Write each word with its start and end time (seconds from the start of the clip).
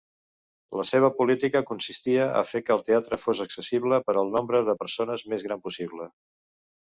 La 0.79 0.85
seva 0.91 1.09
política 1.17 1.61
consistia 1.67 2.25
a 2.39 2.41
fer 2.53 2.61
que 2.69 2.73
el 2.77 2.81
teatre 2.87 3.19
fos 3.25 3.43
accessible 3.45 4.01
per 4.09 4.17
al 4.23 4.33
nombre 4.39 4.63
de 4.71 4.77
persones 4.81 5.27
més 5.35 5.47
gran 5.51 5.63
possible. 5.69 6.11